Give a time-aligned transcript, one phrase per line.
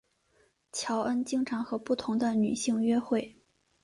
[0.71, 3.37] 乔恩经常和不同的女性约会。